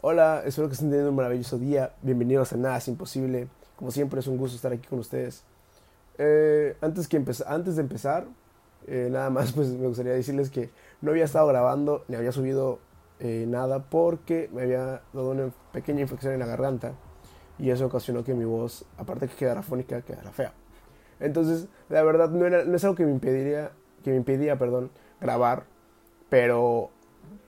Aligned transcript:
Hola, 0.00 0.44
espero 0.46 0.68
que 0.68 0.74
estén 0.74 0.90
teniendo 0.90 1.10
un 1.10 1.16
maravilloso 1.16 1.58
día. 1.58 1.92
Bienvenidos 2.02 2.52
a 2.52 2.56
Nada 2.56 2.76
es 2.76 2.86
Imposible. 2.86 3.48
Como 3.74 3.90
siempre 3.90 4.20
es 4.20 4.28
un 4.28 4.36
gusto 4.36 4.54
estar 4.54 4.72
aquí 4.72 4.86
con 4.86 5.00
ustedes. 5.00 5.42
Eh, 6.18 6.76
antes, 6.80 7.08
que 7.08 7.20
antes 7.48 7.74
de 7.74 7.82
empezar, 7.82 8.24
eh, 8.86 9.08
nada 9.10 9.28
más 9.30 9.52
pues 9.54 9.70
me 9.70 9.88
gustaría 9.88 10.12
decirles 10.12 10.50
que 10.50 10.70
no 11.00 11.10
había 11.10 11.24
estado 11.24 11.48
grabando 11.48 12.04
ni 12.06 12.14
había 12.14 12.30
subido 12.30 12.78
eh, 13.18 13.44
nada 13.48 13.90
porque 13.90 14.48
me 14.52 14.62
había 14.62 15.02
dado 15.12 15.30
una 15.30 15.50
pequeña 15.72 16.02
infección 16.02 16.32
en 16.32 16.38
la 16.38 16.46
garganta 16.46 16.92
y 17.58 17.70
eso 17.70 17.86
ocasionó 17.86 18.22
que 18.22 18.34
mi 18.34 18.44
voz, 18.44 18.84
aparte 18.98 19.26
que 19.26 19.34
quedara 19.34 19.62
fónica, 19.64 20.02
quedara 20.02 20.30
fea. 20.30 20.52
Entonces, 21.18 21.66
la 21.88 22.04
verdad 22.04 22.30
no, 22.30 22.46
era, 22.46 22.62
no 22.64 22.76
es 22.76 22.84
algo 22.84 22.94
que 22.94 23.04
me 23.04 23.10
impediría, 23.10 23.72
que 24.04 24.12
me 24.12 24.16
impedía, 24.16 24.56
perdón, 24.58 24.92
grabar, 25.20 25.64
pero 26.30 26.90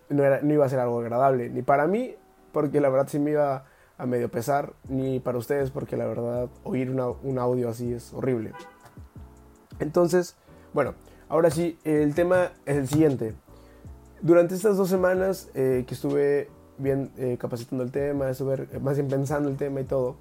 no, 0.08 0.24
era, 0.24 0.40
no 0.42 0.52
iba 0.52 0.66
a 0.66 0.68
ser 0.68 0.80
algo 0.80 0.98
agradable, 0.98 1.48
ni 1.48 1.62
para 1.62 1.86
mí, 1.86 2.16
porque 2.52 2.80
la 2.80 2.88
verdad 2.88 3.08
sí 3.08 3.18
me 3.18 3.32
iba 3.32 3.64
a 3.98 4.06
medio 4.06 4.30
pesar, 4.30 4.72
ni 4.88 5.20
para 5.20 5.38
ustedes, 5.38 5.70
porque 5.70 5.96
la 5.96 6.06
verdad 6.06 6.48
oír 6.64 6.90
un 6.90 7.38
audio 7.38 7.68
así 7.68 7.92
es 7.92 8.14
horrible. 8.14 8.52
Entonces, 9.78 10.36
bueno, 10.72 10.94
ahora 11.28 11.50
sí, 11.50 11.78
el 11.84 12.14
tema 12.14 12.52
es 12.64 12.76
el 12.76 12.88
siguiente. 12.88 13.34
Durante 14.22 14.54
estas 14.54 14.76
dos 14.76 14.88
semanas 14.88 15.50
eh, 15.54 15.84
que 15.86 15.94
estuve 15.94 16.48
bien 16.78 17.10
eh, 17.18 17.36
capacitando 17.38 17.84
el 17.84 17.90
tema, 17.90 18.30
estuve 18.30 18.68
más 18.80 18.96
bien 18.96 19.08
pensando 19.08 19.48
el 19.48 19.56
tema 19.56 19.80
y 19.80 19.84
todo, 19.84 20.16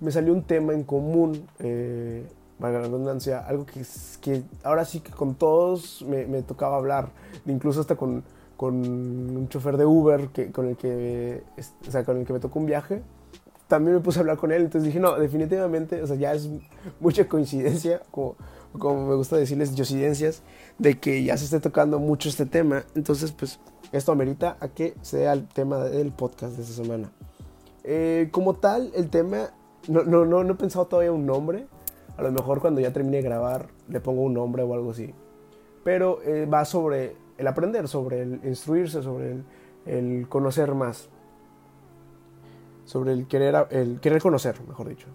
me 0.00 0.10
salió 0.10 0.32
un 0.32 0.42
tema 0.42 0.72
en 0.72 0.84
común, 0.84 1.46
eh, 1.58 2.26
valga 2.58 2.80
la 2.80 2.86
redundancia, 2.86 3.38
algo 3.40 3.66
que, 3.66 3.82
que 4.20 4.42
ahora 4.62 4.84
sí 4.84 5.00
que 5.00 5.12
con 5.12 5.34
todos 5.34 6.02
me, 6.06 6.26
me 6.26 6.42
tocaba 6.42 6.76
hablar, 6.76 7.08
incluso 7.46 7.80
hasta 7.80 7.96
con 7.96 8.22
con 8.56 8.74
un 8.74 9.48
chofer 9.48 9.76
de 9.76 9.84
Uber 9.84 10.28
que, 10.28 10.52
con, 10.52 10.68
el 10.68 10.76
que, 10.76 11.42
o 11.86 11.90
sea, 11.90 12.04
con 12.04 12.18
el 12.18 12.26
que 12.26 12.32
me 12.32 12.40
tocó 12.40 12.58
un 12.58 12.66
viaje. 12.66 13.02
También 13.68 13.96
me 13.96 14.02
puse 14.02 14.18
a 14.18 14.20
hablar 14.20 14.36
con 14.36 14.52
él, 14.52 14.62
entonces 14.62 14.86
dije, 14.86 15.00
no, 15.00 15.18
definitivamente, 15.18 16.02
o 16.02 16.06
sea, 16.06 16.16
ya 16.16 16.34
es 16.34 16.48
mucha 17.00 17.26
coincidencia, 17.26 18.02
como, 18.10 18.36
como 18.78 19.06
me 19.06 19.14
gusta 19.14 19.36
decirles, 19.36 19.70
coincidencias, 19.70 20.42
de 20.78 20.98
que 20.98 21.24
ya 21.24 21.36
se 21.36 21.44
esté 21.44 21.60
tocando 21.60 21.98
mucho 21.98 22.28
este 22.28 22.46
tema. 22.46 22.84
Entonces, 22.94 23.32
pues, 23.32 23.58
esto 23.90 24.12
amerita 24.12 24.56
a 24.60 24.68
que 24.68 24.94
sea 25.02 25.32
el 25.32 25.48
tema 25.48 25.78
del 25.78 26.12
podcast 26.12 26.56
de 26.56 26.62
esta 26.62 26.74
semana. 26.82 27.12
Eh, 27.84 28.28
como 28.32 28.54
tal, 28.54 28.90
el 28.94 29.08
tema, 29.08 29.50
no, 29.88 30.02
no, 30.02 30.24
no, 30.24 30.42
no 30.42 30.52
he 30.54 30.56
pensado 30.56 30.86
todavía 30.86 31.12
un 31.12 31.26
nombre. 31.26 31.66
A 32.16 32.22
lo 32.22 32.32
mejor 32.32 32.60
cuando 32.60 32.80
ya 32.80 32.92
termine 32.92 33.18
de 33.18 33.22
grabar 33.22 33.68
le 33.88 34.00
pongo 34.00 34.22
un 34.22 34.34
nombre 34.34 34.62
o 34.62 34.74
algo 34.74 34.90
así. 34.90 35.14
Pero 35.84 36.22
eh, 36.22 36.46
va 36.46 36.64
sobre 36.64 37.16
el 37.38 37.46
aprender, 37.46 37.88
sobre 37.88 38.22
el 38.22 38.40
instruirse, 38.44 39.02
sobre 39.02 39.42
el, 39.86 40.28
conocer 40.28 40.74
más, 40.74 41.08
sobre 42.84 43.12
el 43.12 43.26
querer, 43.26 43.66
el 43.70 44.00
querer 44.00 44.20
conocer, 44.22 44.56
mejor 44.66 44.88
dicho. 44.88 45.08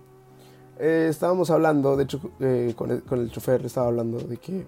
Eh, 0.77 1.07
estábamos 1.09 1.49
hablando, 1.49 1.97
de 1.97 2.03
hecho, 2.03 2.21
eh, 2.39 2.73
con, 2.75 2.91
el, 2.91 3.03
con, 3.03 3.19
el, 3.19 3.31
chofer 3.31 3.65
estaba 3.65 3.87
hablando 3.87 4.17
de 4.19 4.37
que, 4.37 4.65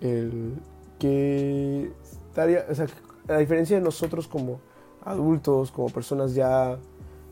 el, 0.00 0.54
que 0.98 1.92
estaría, 2.02 2.66
o 2.68 2.74
sea, 2.74 2.86
a 3.28 3.36
diferencia 3.36 3.76
de 3.76 3.82
nosotros 3.82 4.26
como 4.26 4.60
adultos, 5.04 5.70
como 5.70 5.88
personas 5.88 6.34
ya 6.34 6.78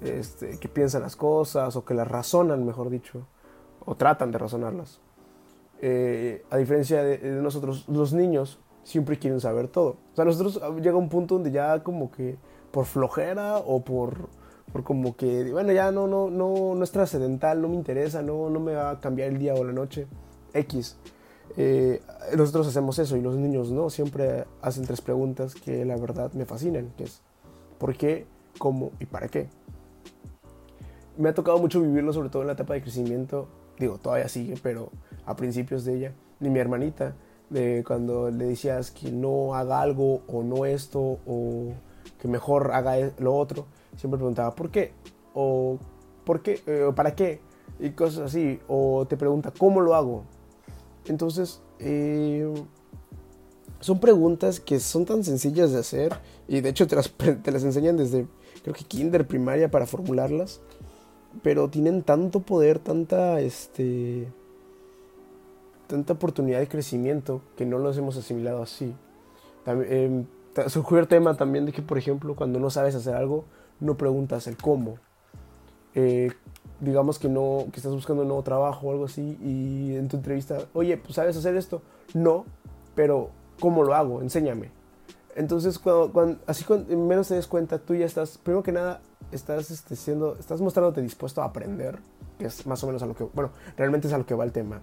este, 0.00 0.58
que 0.58 0.68
piensan 0.68 1.02
las 1.02 1.16
cosas 1.16 1.74
o 1.76 1.84
que 1.84 1.94
las 1.94 2.06
razonan, 2.06 2.64
mejor 2.64 2.90
dicho, 2.90 3.26
o 3.84 3.94
tratan 3.94 4.30
de 4.30 4.38
razonarlas. 4.38 5.00
Eh, 5.80 6.44
a 6.50 6.56
diferencia 6.56 7.02
de, 7.02 7.18
nosotros, 7.40 7.86
los 7.88 8.12
niños 8.12 8.58
siempre 8.86 9.18
quieren 9.18 9.40
saber 9.40 9.66
todo. 9.68 9.96
O 10.12 10.16
sea, 10.16 10.24
nosotros 10.24 10.60
ah, 10.62 10.70
llega 10.80 10.96
un 10.96 11.08
punto 11.08 11.34
donde 11.34 11.50
ya 11.50 11.82
como 11.82 12.10
que 12.10 12.36
por 12.70 12.84
flojera 12.84 13.58
o 13.58 13.82
por, 13.82 14.28
por 14.72 14.84
como 14.84 15.16
que, 15.16 15.50
bueno, 15.50 15.72
ya 15.72 15.90
no, 15.90 16.06
no, 16.06 16.30
no, 16.30 16.74
no 16.74 16.84
es 16.84 16.92
trascendental, 16.92 17.60
no 17.60 17.68
me 17.68 17.74
interesa, 17.74 18.22
no, 18.22 18.48
no 18.48 18.60
me 18.60 18.74
va 18.74 18.90
a 18.90 19.00
cambiar 19.00 19.28
el 19.28 19.38
día 19.38 19.54
o 19.54 19.64
la 19.64 19.72
noche, 19.72 20.06
X. 20.54 20.96
Eh, 21.56 22.00
nosotros 22.36 22.68
hacemos 22.68 22.98
eso 23.00 23.16
y 23.16 23.22
los 23.22 23.34
niños 23.36 23.72
no, 23.72 23.90
siempre 23.90 24.44
hacen 24.62 24.84
tres 24.84 25.00
preguntas 25.00 25.54
que 25.54 25.84
la 25.84 25.96
verdad 25.96 26.32
me 26.34 26.44
fascinan, 26.44 26.92
que 26.96 27.04
es 27.04 27.22
¿por 27.78 27.96
qué? 27.96 28.26
¿Cómo? 28.58 28.92
¿Y 29.00 29.06
para 29.06 29.26
qué? 29.26 29.48
Me 31.18 31.28
ha 31.28 31.34
tocado 31.34 31.58
mucho 31.58 31.80
vivirlo, 31.80 32.12
sobre 32.12 32.28
todo 32.28 32.42
en 32.42 32.48
la 32.48 32.54
etapa 32.54 32.74
de 32.74 32.82
crecimiento, 32.82 33.48
digo, 33.78 33.98
todavía 33.98 34.28
sigue, 34.28 34.54
pero 34.62 34.90
a 35.24 35.34
principios 35.34 35.84
de 35.84 35.96
ella, 35.96 36.12
ni 36.38 36.50
mi 36.50 36.60
hermanita, 36.60 37.16
de 37.50 37.84
cuando 37.86 38.30
le 38.30 38.46
decías 38.46 38.90
que 38.90 39.10
no 39.10 39.54
haga 39.54 39.80
algo 39.80 40.22
o 40.26 40.42
no 40.42 40.66
esto 40.66 41.18
o 41.26 41.72
que 42.18 42.28
mejor 42.28 42.72
haga 42.72 42.98
e-, 42.98 43.12
lo 43.18 43.36
otro, 43.36 43.66
siempre 43.96 44.18
preguntaba 44.18 44.54
¿por 44.54 44.70
qué? 44.70 44.92
o 45.34 45.78
¿por 46.24 46.42
qué? 46.42 46.62
Eh, 46.66 46.82
o 46.82 46.94
¿para 46.94 47.14
qué? 47.14 47.40
y 47.78 47.90
cosas 47.90 48.26
así, 48.26 48.58
o 48.68 49.06
te 49.06 49.16
pregunta 49.16 49.52
¿cómo 49.56 49.80
lo 49.80 49.94
hago? 49.94 50.24
Entonces, 51.06 51.60
eh, 51.78 52.52
son 53.80 54.00
preguntas 54.00 54.58
que 54.58 54.80
son 54.80 55.04
tan 55.04 55.22
sencillas 55.22 55.72
de 55.72 55.78
hacer 55.78 56.18
y 56.48 56.60
de 56.60 56.70
hecho 56.70 56.86
te 56.86 56.96
las, 56.96 57.12
te 57.12 57.52
las 57.52 57.62
enseñan 57.62 57.96
desde 57.96 58.26
creo 58.62 58.74
que 58.74 58.84
kinder, 58.84 59.26
primaria 59.26 59.70
para 59.70 59.86
formularlas, 59.86 60.60
pero 61.42 61.68
tienen 61.68 62.02
tanto 62.02 62.40
poder, 62.40 62.80
tanta 62.80 63.40
este 63.40 64.26
tanta 65.86 66.14
oportunidad 66.14 66.58
de 66.58 66.68
crecimiento 66.68 67.42
que 67.56 67.66
no 67.66 67.78
los 67.78 67.96
hemos 67.96 68.16
asimilado 68.16 68.62
así. 68.62 68.94
También, 69.64 70.28
eh, 70.56 70.68
surgió 70.68 70.98
el 70.98 71.08
tema 71.08 71.36
también 71.36 71.66
de 71.66 71.72
que, 71.72 71.82
por 71.82 71.98
ejemplo, 71.98 72.34
cuando 72.34 72.58
no 72.58 72.70
sabes 72.70 72.94
hacer 72.94 73.14
algo, 73.14 73.44
no 73.80 73.96
preguntas 73.96 74.46
el 74.46 74.56
cómo. 74.56 74.98
Eh, 75.94 76.30
digamos 76.80 77.18
que 77.18 77.28
no 77.28 77.66
que 77.72 77.78
estás 77.78 77.92
buscando 77.92 78.22
un 78.22 78.28
nuevo 78.28 78.42
trabajo 78.42 78.88
o 78.88 78.92
algo 78.92 79.06
así 79.06 79.38
y 79.40 79.94
en 79.94 80.08
tu 80.08 80.16
entrevista, 80.16 80.58
oye, 80.74 80.96
pues 80.96 81.14
sabes 81.14 81.36
hacer 81.36 81.56
esto. 81.56 81.82
No, 82.14 82.44
pero 82.94 83.30
¿cómo 83.60 83.82
lo 83.82 83.94
hago? 83.94 84.22
Enséñame. 84.22 84.70
Entonces, 85.34 85.78
cuando, 85.78 86.38
así 86.46 86.64
cuando 86.64 86.96
menos 86.96 87.28
te 87.28 87.34
des 87.34 87.46
cuenta, 87.46 87.78
tú 87.78 87.94
ya 87.94 88.06
estás, 88.06 88.38
primero 88.38 88.62
que 88.62 88.72
nada, 88.72 89.00
estás 89.32 89.70
este, 89.70 89.94
siendo, 89.94 90.36
estás 90.38 90.60
mostrándote 90.62 91.02
dispuesto 91.02 91.42
a 91.42 91.46
aprender, 91.46 91.98
que 92.38 92.46
es 92.46 92.66
más 92.66 92.82
o 92.82 92.86
menos 92.86 93.02
a 93.02 93.06
lo 93.06 93.14
que, 93.14 93.24
bueno, 93.24 93.50
realmente 93.76 94.08
es 94.08 94.14
a 94.14 94.18
lo 94.18 94.24
que 94.24 94.34
va 94.34 94.44
el 94.44 94.52
tema. 94.52 94.80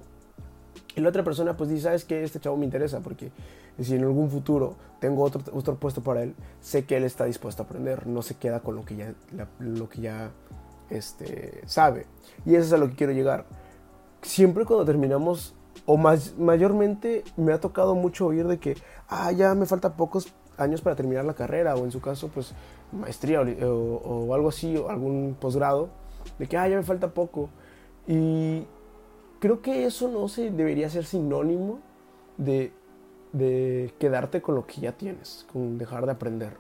Y 0.96 1.02
la 1.02 1.10
otra 1.10 1.24
persona 1.24 1.58
pues 1.58 1.70
dice, 1.70 1.84
¿sabes 1.84 2.06
qué? 2.06 2.24
Este 2.24 2.40
chavo 2.40 2.58
me 2.58 2.66
interesa 2.66 3.00
porque 3.00 3.32
si 3.80 3.96
en 3.96 4.04
algún 4.04 4.30
futuro 4.30 4.76
tengo 5.00 5.24
otro, 5.24 5.42
otro 5.54 5.76
puesto 5.76 6.02
para 6.02 6.24
él, 6.24 6.36
sé 6.62 6.86
que 6.86 6.98
él 6.98 7.04
está 7.04 7.26
dispuesto 7.26 7.64
a 7.64 7.66
aprender, 7.66 8.06
no 8.06 8.22
se 8.22 8.36
queda 8.36 8.60
con 8.60 8.76
lo 8.76 8.86
que 8.86 8.96
ya, 8.96 9.14
lo 9.60 9.90
que 9.90 10.02
ya 10.02 10.32
este, 10.90 11.62
sabe. 11.66 12.06
Y 12.46 12.56
eso 12.56 12.68
es 12.68 12.74
a 12.74 12.78
lo 12.78 12.90
que 12.90 12.96
quiero 12.96 13.14
llegar. 13.14 13.46
Siempre 14.22 14.66
cuando 14.66 14.86
terminamos, 14.86 15.56
o 15.86 15.98
más, 15.98 16.38
mayormente 16.38 17.24
me 17.36 17.54
ha 17.54 17.60
tocado 17.60 17.96
mucho 17.96 18.28
oír 18.28 18.48
de 18.48 18.60
que, 18.60 18.78
ah, 19.10 19.32
ya 19.32 19.56
me 19.56 19.66
falta 19.66 19.96
pocos 19.96 20.32
años 20.58 20.82
para 20.82 20.96
terminar 20.96 21.26
la 21.26 21.34
carrera, 21.34 21.76
o 21.76 21.84
en 21.84 21.92
su 21.92 22.00
caso, 22.00 22.30
pues 22.30 22.54
maestría 22.92 23.42
o, 23.42 23.46
o 23.48 24.34
algo 24.36 24.50
así, 24.50 24.78
o 24.78 24.90
algún 24.90 25.36
posgrado, 25.40 25.90
de 26.38 26.48
que, 26.48 26.58
ah, 26.58 26.68
ya 26.68 26.78
me 26.78 26.84
falta 26.84 27.10
poco. 27.14 27.50
Y 28.08 28.66
creo 29.44 29.62
que 29.62 29.86
eso 29.86 30.08
no 30.08 30.30
se 30.30 30.52
debería 30.52 30.90
ser 30.90 31.04
sinónimo 31.04 31.82
de, 32.38 32.72
quedarte 34.00 34.42
con 34.42 34.56
lo 34.56 34.66
que 34.66 34.80
ya 34.80 34.94
tienes, 34.94 35.46
con 35.52 35.78
dejar 35.78 36.06
de 36.06 36.14
aprender. 36.14 36.54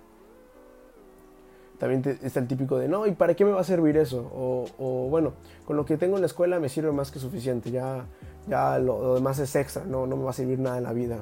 También 1.78 2.20
está 2.22 2.42
el 2.42 2.48
típico 2.48 2.78
de, 2.78 2.90
no, 2.90 3.08
¿y 3.08 3.14
para 3.14 3.36
qué 3.36 3.46
me 3.46 3.52
va 3.52 3.62
a 3.62 3.64
servir 3.64 3.96
eso? 3.96 4.30
O, 4.36 5.08
bueno, 5.10 5.32
con 5.64 5.78
lo 5.78 5.86
que 5.86 5.96
tengo 5.96 6.16
en 6.18 6.24
la 6.24 6.26
escuela 6.26 6.60
me 6.60 6.68
sirve 6.68 6.92
más 6.92 7.10
que 7.10 7.20
suficiente, 7.20 7.72
ya, 7.72 8.06
ya 8.50 8.78
lo, 8.80 9.16
demás 9.16 9.40
es 9.40 9.56
extra, 9.56 9.86
no, 9.86 10.06
no 10.06 10.18
me 10.18 10.26
va 10.26 10.32
a 10.32 10.34
servir 10.34 10.60
nada 10.60 10.78
en 10.78 10.84
la 10.84 10.92
vida. 10.92 11.20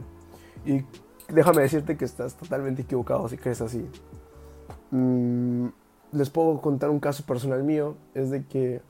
Y 0.65 0.83
déjame 1.31 1.61
decirte 1.61 1.95
que 1.95 2.05
estás 2.05 2.35
totalmente 2.37 2.81
equivocado 2.81 3.29
si 3.29 3.37
crees 3.37 3.61
así. 3.61 3.87
Mm, 4.89 5.67
les 6.13 6.31
puedo 6.31 6.59
contar 6.59 6.89
un 6.89 6.99
caso 6.99 7.23
personal 7.23 7.63
mío, 7.63 7.97
es 8.15 8.31
de 8.31 8.45
que 8.45 8.81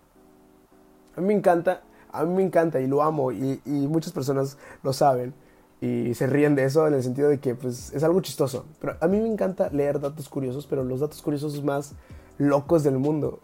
a 1.17 1.19
mí 1.19 1.27
me 1.27 1.33
encanta 1.33 1.81
a 2.11 2.23
mí 2.25 2.33
me 2.35 2.43
encanta 2.43 2.79
y 2.79 2.87
lo 2.87 3.01
amo 3.01 3.31
y, 3.31 3.61
muchas 3.65 4.13
personas 4.13 4.57
lo 4.83 4.93
saben 4.93 5.33
y 5.81 6.13
se 6.13 6.27
ríen 6.27 6.55
de 6.55 6.65
eso 6.65 6.87
en 6.87 6.93
el 6.93 7.03
sentido 7.03 7.29
de 7.29 7.39
que 7.39 7.55
pues, 7.55 7.91
es 7.93 8.03
algo 8.03 8.21
chistoso. 8.21 8.65
Pero 8.79 8.97
a 8.99 9.07
mí 9.07 9.19
me 9.19 9.27
encanta 9.27 9.69
leer 9.69 9.99
datos 9.99 10.29
curiosos, 10.29 10.67
pero 10.67 10.83
los 10.83 10.99
datos 10.99 11.21
curiosos 11.21 11.63
más 11.63 11.93
locos 12.37 12.83
del 12.83 12.99
mundo. 12.99 13.39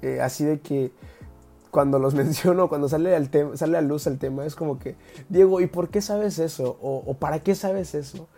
Eh, 0.00 0.20
así 0.20 0.44
de 0.44 0.60
que 0.60 0.92
cuando 1.70 1.98
los 1.98 2.14
menciono, 2.22 2.68
cuando 2.68 2.88
sale, 2.88 3.14
al 3.14 3.30
sale 3.54 3.76
a 3.76 3.82
luz 3.82 4.06
el 4.06 4.18
tema, 4.18 4.46
es 4.46 4.54
como 4.54 4.78
que, 4.78 4.96
Diego, 5.28 5.60
¿y 5.60 5.66
por 5.66 5.90
qué 5.90 6.00
sabes 6.00 6.38
eso? 6.38 6.78
¿O, 6.80 7.14
para 7.14 7.40
qué 7.40 7.54
sabes 7.54 7.94
eso? 7.94 8.28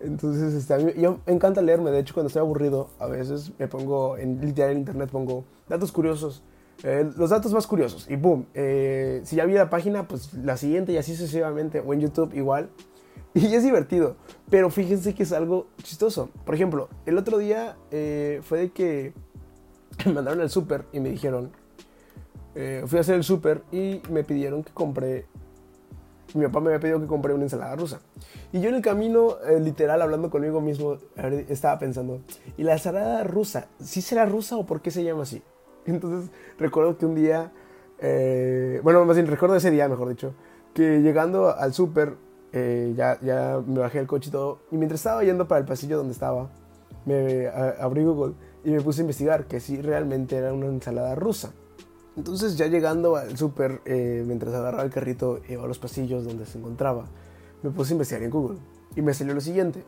Entonces, 0.00 0.54
este, 0.54 0.74
a 0.74 0.78
mí, 0.78 0.92
yo 0.96 1.18
me 1.26 1.32
encanta 1.32 1.62
leerme. 1.62 1.90
De 1.90 2.00
hecho, 2.00 2.12
cuando 2.12 2.28
estoy 2.28 2.40
aburrido, 2.40 2.88
a 2.98 3.06
veces 3.06 3.52
me 3.58 3.68
pongo 3.68 4.16
en 4.16 4.40
literal 4.40 4.72
en 4.72 4.78
internet, 4.78 5.10
pongo 5.10 5.44
datos 5.68 5.92
curiosos 5.92 6.42
eh, 6.82 7.10
los 7.16 7.30
datos 7.30 7.52
más 7.52 7.66
curiosos 7.66 8.06
y 8.08 8.16
boom, 8.16 8.46
eh, 8.54 9.20
si 9.24 9.36
ya 9.36 9.44
vi 9.44 9.54
la 9.54 9.70
página, 9.70 10.06
pues 10.06 10.34
la 10.34 10.56
siguiente 10.56 10.92
y 10.92 10.98
así 10.98 11.16
sucesivamente, 11.16 11.80
o 11.80 11.94
en 11.94 12.00
YouTube 12.00 12.34
igual. 12.34 12.70
Y 13.36 13.54
es 13.54 13.62
divertido. 13.62 14.16
Pero 14.50 14.70
fíjense 14.70 15.14
que 15.14 15.24
es 15.24 15.32
algo 15.32 15.66
chistoso. 15.82 16.30
Por 16.44 16.54
ejemplo, 16.54 16.88
el 17.04 17.18
otro 17.18 17.38
día 17.38 17.76
eh, 17.90 18.40
fue 18.42 18.58
de 18.58 18.70
que 18.70 19.12
me 20.06 20.12
mandaron 20.14 20.40
al 20.40 20.50
súper 20.50 20.86
y 20.92 21.00
me 21.00 21.10
dijeron, 21.10 21.50
eh, 22.54 22.84
fui 22.86 22.98
a 22.98 23.00
hacer 23.02 23.16
el 23.16 23.24
súper 23.24 23.62
y 23.70 24.00
me 24.10 24.24
pidieron 24.24 24.62
que 24.62 24.72
compre, 24.72 25.26
mi 26.34 26.46
papá 26.46 26.60
me 26.60 26.68
había 26.68 26.80
pedido 26.80 27.00
que 27.00 27.06
compre 27.06 27.34
una 27.34 27.44
ensalada 27.44 27.76
rusa. 27.76 28.00
Y 28.52 28.60
yo 28.60 28.70
en 28.70 28.76
el 28.76 28.82
camino, 28.82 29.36
eh, 29.46 29.60
literal, 29.60 30.00
hablando 30.00 30.30
conmigo 30.30 30.60
mismo, 30.60 30.96
estaba 31.48 31.78
pensando, 31.78 32.20
¿y 32.56 32.62
la 32.62 32.72
ensalada 32.72 33.24
rusa, 33.24 33.68
sí 33.82 34.00
será 34.00 34.24
rusa 34.24 34.56
o 34.56 34.64
por 34.64 34.80
qué 34.80 34.90
se 34.90 35.04
llama 35.04 35.24
así? 35.24 35.42
Entonces 35.92 36.30
recuerdo 36.58 36.96
que 36.98 37.06
un 37.06 37.14
día, 37.14 37.52
bueno, 38.82 39.04
más 39.04 39.16
bien 39.16 39.26
recuerdo 39.26 39.56
ese 39.56 39.70
día, 39.70 39.88
mejor 39.88 40.08
dicho, 40.08 40.34
que 40.74 41.00
llegando 41.00 41.54
al 41.56 41.72
súper, 41.72 42.16
ya, 42.52 43.18
ya 43.20 43.62
me 43.66 43.80
bajé 43.80 43.98
el 43.98 44.06
coche 44.06 44.28
y 44.28 44.32
todo, 44.32 44.60
y 44.70 44.76
mientras 44.76 45.00
estaba 45.00 45.24
yendo 45.24 45.48
para 45.48 45.60
el 45.60 45.66
pasillo 45.66 45.96
donde 45.96 46.12
estaba, 46.12 46.50
me 47.04 47.48
abrí 47.48 48.04
Google 48.04 48.34
y 48.64 48.70
me 48.70 48.80
puse 48.80 49.00
a 49.00 49.02
investigar 49.02 49.46
que 49.46 49.60
sí 49.60 49.80
realmente 49.80 50.36
era 50.36 50.52
una 50.52 50.66
ensalada 50.66 51.14
rusa. 51.14 51.52
Entonces 52.16 52.56
ya 52.56 52.66
llegando 52.66 53.16
al 53.16 53.36
súper, 53.36 53.82
eh, 53.84 54.24
mientras 54.26 54.54
agarraba 54.54 54.82
el 54.82 54.90
carrito 54.90 55.40
y 55.48 55.52
iba 55.52 55.64
a 55.64 55.68
los 55.68 55.78
pasillos 55.78 56.24
donde 56.24 56.46
se 56.46 56.58
encontraba, 56.58 57.06
me 57.62 57.70
puse 57.70 57.92
a 57.92 57.94
investigar 57.94 58.22
en 58.22 58.30
Google 58.30 58.58
y 58.96 59.02
me 59.02 59.12
salió 59.14 59.34
lo 59.34 59.40
siguiente, 59.40 59.84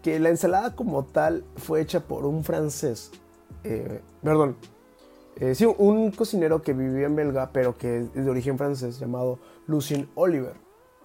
que 0.00 0.18
la 0.20 0.28
ensalada 0.28 0.76
como 0.76 1.04
tal 1.04 1.44
fue 1.56 1.80
hecha 1.80 2.00
por 2.00 2.24
un 2.24 2.44
francés, 2.44 3.10
eh, 3.64 4.00
perdón, 4.22 4.56
eh, 5.36 5.54
sí, 5.54 5.64
un 5.64 6.10
cocinero 6.10 6.62
que 6.62 6.72
vivía 6.72 7.06
en 7.06 7.16
Belga, 7.16 7.50
pero 7.52 7.76
que 7.76 7.98
es 7.98 8.14
de 8.14 8.30
origen 8.30 8.58
francés, 8.58 8.98
llamado 8.98 9.38
Lucien 9.66 10.08
Oliver. 10.14 10.54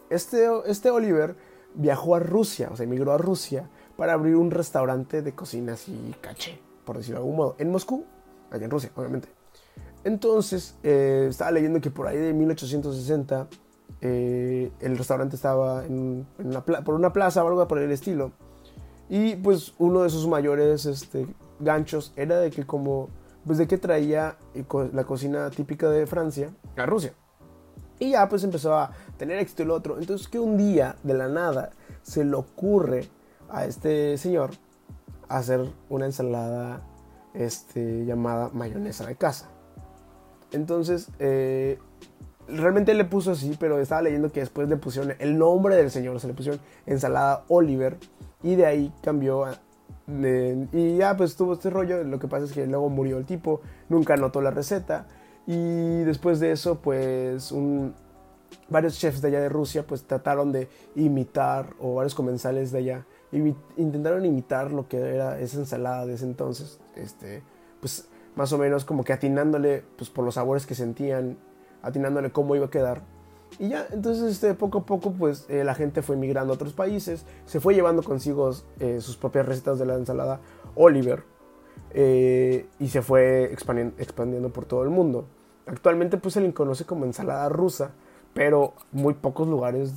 Este, 0.10 0.48
este 0.66 0.90
Oliver 0.90 1.36
viajó 1.74 2.16
a 2.16 2.20
Rusia, 2.20 2.70
o 2.72 2.76
sea, 2.76 2.86
emigró 2.86 3.14
a 3.14 3.18
Rusia 3.18 3.70
para 3.98 4.14
abrir 4.14 4.36
un 4.36 4.52
restaurante 4.52 5.22
de 5.22 5.34
cocina 5.34 5.74
así 5.74 6.14
caché 6.22 6.66
por 6.86 6.98
decirlo 6.98 7.20
de 7.20 7.24
algún 7.24 7.36
modo, 7.36 7.56
en 7.58 7.72
Moscú, 7.72 8.06
allá 8.52 8.64
en 8.64 8.72
Rusia, 8.72 8.92
obviamente. 8.96 9.28
Entonces, 10.04 10.76
eh, 10.84 11.28
estaba 11.30 11.52
leyendo 11.52 11.82
que 11.82 11.90
por 11.90 12.08
ahí 12.08 12.18
de 12.18 12.32
1860 12.32 13.48
eh, 14.02 14.72
el 14.80 14.98
restaurante 14.98 15.36
estaba 15.36 15.84
en, 15.84 16.28
por 16.86 16.94
una 16.94 17.12
plaza 17.12 17.44
o 17.44 17.48
algo 17.48 17.68
por 17.68 17.80
el 17.80 17.92
estilo. 17.92 18.32
Y 19.10 19.36
pues 19.36 19.74
uno 19.78 20.04
de 20.04 20.10
sus 20.10 20.28
mayores 20.28 20.86
este, 20.86 21.28
ganchos 21.60 22.14
era 22.16 22.40
de 22.40 22.52
que 22.52 22.66
como, 22.66 23.10
pues 23.46 23.58
de 23.58 23.68
que 23.68 23.78
traía 23.78 24.38
eh, 24.54 24.66
la 24.94 25.04
cocina 25.04 25.50
típica 25.50 25.90
de 25.90 26.08
Francia 26.08 26.52
a 26.78 26.86
Rusia. 26.86 27.14
Y 28.00 28.12
ya 28.12 28.28
pues 28.28 28.44
empezó 28.44 28.76
a 28.76 28.92
tener 29.18 29.40
éxito 29.40 29.64
el 29.64 29.72
otro. 29.72 29.98
Entonces 30.00 30.28
que 30.28 30.40
un 30.40 30.58
día 30.58 30.96
de 31.04 31.14
la 31.14 31.28
nada 31.28 31.72
se 32.02 32.26
le 32.26 32.36
ocurre 32.36 33.08
a 33.50 33.66
este 33.66 34.18
señor 34.18 34.52
hacer 35.30 35.70
una 35.90 36.06
ensalada 36.06 36.82
este, 37.34 38.06
llamada 38.06 38.50
mayonesa 38.54 39.06
de 39.06 39.16
casa. 39.16 39.50
Entonces, 40.52 41.10
eh, 41.20 41.80
realmente 42.48 42.94
le 42.94 43.06
puso 43.06 43.32
así, 43.32 43.56
pero 43.60 43.80
estaba 43.80 44.04
leyendo 44.04 44.32
que 44.32 44.40
después 44.42 44.70
le 44.70 44.78
pusieron 44.78 45.16
el 45.20 45.38
nombre 45.38 45.76
del 45.76 45.92
señor, 45.92 46.20
se 46.20 46.28
le 46.28 46.34
pusieron 46.34 46.62
ensalada 46.86 47.44
Oliver 47.48 47.98
y 48.44 48.56
de 48.56 48.66
ahí 48.66 48.94
cambió 49.02 49.46
y 50.08 50.98
ya 50.98 51.18
pues 51.18 51.36
tuvo 51.36 51.54
este 51.54 51.70
rollo, 51.70 52.04
lo 52.04 52.20
que 52.20 52.28
pasa 52.28 52.46
es 52.46 52.52
que 52.52 52.68
luego 52.68 52.90
murió 52.90 53.18
el 53.18 53.26
tipo, 53.26 53.62
nunca 53.90 54.14
anotó 54.14 54.42
la 54.42 54.52
receta 54.52 55.08
y 55.48 56.04
después 56.04 56.40
de 56.40 56.52
eso 56.52 56.80
pues 56.80 57.54
varios 58.70 59.00
chefs 59.00 59.22
de 59.22 59.30
allá 59.30 59.42
de 59.42 59.50
Rusia 59.50 59.86
pues 59.88 60.04
trataron 60.04 60.52
de 60.52 60.70
imitar 60.96 61.74
o 61.80 61.96
varios 61.96 62.14
comensales 62.14 62.72
de 62.72 62.78
allá 62.80 63.06
intentaron 63.78 64.26
imitar 64.26 64.72
lo 64.72 64.88
que 64.88 64.98
era 64.98 65.40
esa 65.40 65.58
ensalada 65.58 66.06
de 66.06 66.14
ese 66.14 66.26
entonces, 66.26 66.80
este, 66.96 67.44
pues 67.80 68.08
más 68.36 68.52
o 68.54 68.58
menos 68.58 68.86
como 68.86 69.04
que 69.04 69.14
atinándole 69.14 69.84
pues 69.98 70.10
por 70.10 70.24
los 70.26 70.36
sabores 70.36 70.66
que 70.66 70.76
sentían, 70.76 71.38
atinándole 71.82 72.32
cómo 72.32 72.56
iba 72.56 72.68
a 72.68 72.70
quedar. 72.70 73.02
Y 73.60 73.70
ya, 73.70 73.88
entonces 73.92 74.34
este, 74.34 74.54
poco 74.54 74.80
a 74.80 74.86
poco 74.86 75.14
pues 75.14 75.46
eh, 75.50 75.64
la 75.64 75.76
gente 75.76 76.02
fue 76.02 76.18
migrando 76.18 76.54
a 76.54 76.56
otros 76.56 76.74
países, 76.74 77.26
se 77.46 77.60
fue 77.60 77.74
llevando 77.74 78.04
consigo 78.04 78.52
eh, 78.80 79.00
sus 79.00 79.16
propias 79.16 79.46
recetas 79.46 79.80
de 79.80 79.86
la 79.86 79.96
ensalada 79.96 80.42
Oliver 80.76 81.24
eh, 81.92 82.68
y 82.80 82.90
se 82.90 83.02
fue 83.02 83.46
expandiendo, 83.46 83.96
expandiendo 83.98 84.52
por 84.52 84.66
todo 84.66 84.84
el 84.84 84.90
mundo. 84.90 85.28
Actualmente 85.68 86.18
pues 86.18 86.34
se 86.34 86.42
le 86.42 86.54
conoce 86.54 86.86
como 86.86 87.06
ensalada 87.06 87.48
rusa 87.50 87.92
pero 88.34 88.74
muy 88.92 89.14
pocos 89.14 89.48
lugares 89.48 89.94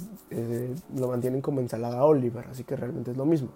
lo 0.94 1.08
mantienen 1.08 1.40
como 1.40 1.58
ensalada 1.58 2.04
Oliver, 2.04 2.46
así 2.48 2.62
que 2.62 2.76
realmente 2.76 3.10
es 3.10 3.16
lo 3.16 3.26
mismo. 3.26 3.48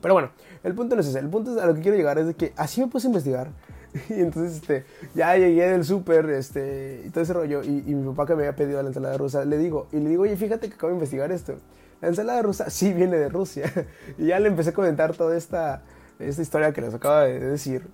Pero 0.00 0.14
bueno, 0.14 0.30
el 0.62 0.74
punto 0.74 0.94
no 0.94 1.00
es 1.00 1.08
ese, 1.08 1.18
el 1.18 1.28
punto 1.28 1.60
a 1.60 1.66
lo 1.66 1.74
que 1.74 1.80
quiero 1.80 1.96
llegar 1.96 2.18
es 2.18 2.26
de 2.26 2.34
que 2.34 2.52
así 2.56 2.80
me 2.80 2.88
puse 2.88 3.06
a 3.06 3.10
investigar. 3.10 3.50
Y 4.10 4.20
entonces 4.20 4.56
este, 4.56 4.84
ya 5.14 5.36
llegué 5.36 5.68
del 5.68 5.84
súper 5.84 6.28
este, 6.30 7.02
y 7.06 7.10
todo 7.10 7.24
ese 7.24 7.32
rollo. 7.32 7.62
Y, 7.62 7.82
mi 7.94 8.06
papá 8.10 8.26
que 8.26 8.34
me 8.34 8.42
había 8.42 8.56
pedido 8.56 8.82
la 8.82 8.88
ensalada 8.88 9.16
rusa, 9.16 9.44
le 9.44 9.58
digo, 9.58 9.88
y 9.92 9.98
le 10.00 10.10
digo, 10.10 10.22
oye, 10.24 10.36
fíjate 10.36 10.68
que 10.68 10.74
acabo 10.74 10.90
de 10.90 10.96
investigar 10.96 11.32
esto. 11.32 11.54
La 12.00 12.08
ensalada 12.08 12.42
rusa 12.42 12.70
sí 12.70 12.92
viene 12.92 13.16
de 13.16 13.28
Rusia. 13.28 13.72
Y 14.18 14.26
ya 14.26 14.40
le 14.40 14.48
empecé 14.48 14.70
a 14.70 14.74
comentar 14.74 15.14
toda 15.16 15.36
esta, 15.36 15.82
esta 16.18 16.42
historia 16.42 16.72
que 16.72 16.80
les 16.80 16.94
acaba 16.94 17.24
de 17.24 17.40
decir. 17.40 17.86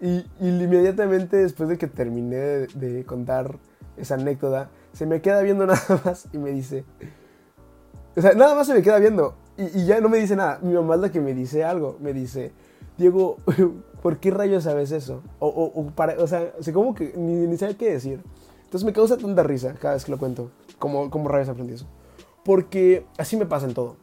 Y, 0.00 0.26
inmediatamente 0.40 1.36
después 1.36 1.68
de 1.68 1.78
que 1.78 1.86
terminé 1.86 2.36
de 2.36 3.04
contar 3.06 3.58
esa 3.96 4.14
anécdota, 4.14 4.70
se 4.92 5.06
me 5.06 5.20
queda 5.20 5.42
viendo 5.42 5.66
nada 5.66 6.00
más 6.04 6.26
y 6.32 6.38
me 6.38 6.50
dice, 6.50 6.84
o 8.16 8.20
sea, 8.20 8.32
nada 8.32 8.54
más 8.54 8.66
se 8.66 8.74
me 8.74 8.82
queda 8.82 8.98
viendo 8.98 9.36
y, 9.56 9.86
ya 9.86 10.00
no 10.00 10.08
me 10.08 10.18
dice 10.18 10.36
nada. 10.36 10.58
Mi 10.62 10.72
mamá 10.72 10.94
es 10.94 11.00
la 11.00 11.12
que 11.12 11.20
me 11.20 11.34
dice 11.34 11.64
algo, 11.64 11.96
me 12.00 12.12
dice, 12.12 12.52
Diego, 12.98 13.38
¿por 14.02 14.18
qué 14.18 14.30
rayos 14.30 14.64
sabes 14.64 14.92
eso? 14.92 15.22
O, 15.38 15.48
o, 15.48 15.86
para, 15.90 16.20
o 16.22 16.26
sea, 16.26 16.52
como 16.72 16.94
que 16.94 17.12
ni, 17.16 17.46
ni 17.46 17.56
sabe 17.56 17.76
qué 17.76 17.92
decir. 17.92 18.22
Entonces 18.64 18.84
me 18.84 18.92
causa 18.92 19.16
tanta 19.16 19.42
risa 19.42 19.74
cada 19.74 19.94
vez 19.94 20.04
que 20.04 20.10
lo 20.10 20.18
cuento. 20.18 20.50
¿Cómo, 20.78 21.10
cómo 21.10 21.28
rayos 21.28 21.48
aprendí 21.48 21.74
eso? 21.74 21.86
Porque 22.44 23.06
así 23.18 23.36
me 23.36 23.46
pasa 23.46 23.66
en 23.66 23.74
todo. 23.74 23.96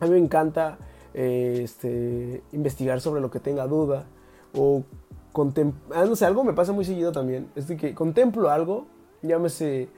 A 0.00 0.06
mí 0.06 0.12
me 0.12 0.18
encanta 0.18 0.78
eh, 1.12 1.60
este, 1.64 2.42
investigar 2.52 3.00
sobre 3.00 3.20
lo 3.20 3.30
que 3.30 3.40
tenga 3.40 3.66
duda. 3.66 4.06
O 4.54 4.84
contemplar. 5.32 6.02
Ah, 6.02 6.06
no 6.06 6.16
sé, 6.16 6.24
algo 6.24 6.44
me 6.44 6.52
pasa 6.52 6.72
muy 6.72 6.84
seguido 6.84 7.12
también. 7.12 7.48
Es 7.56 7.66
de 7.68 7.76
que 7.76 7.94
contemplo 7.94 8.48
algo 8.48 8.86
llámese 9.22 9.88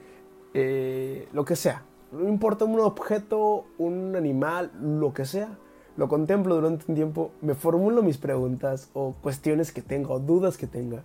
eh, 0.53 1.27
lo 1.33 1.45
que 1.45 1.55
sea. 1.55 1.83
No 2.11 2.27
importa 2.27 2.65
un 2.65 2.79
objeto, 2.79 3.65
un 3.77 4.15
animal, 4.15 4.71
lo 4.81 5.13
que 5.13 5.25
sea. 5.25 5.57
Lo 5.97 6.07
contemplo 6.07 6.55
durante 6.55 6.85
un 6.87 6.95
tiempo, 6.95 7.31
me 7.41 7.53
formulo 7.53 8.01
mis 8.01 8.17
preguntas 8.17 8.89
o 8.93 9.13
cuestiones 9.21 9.71
que 9.71 9.81
tenga 9.81 10.11
o 10.11 10.19
dudas 10.19 10.57
que 10.57 10.67
tenga. 10.67 11.03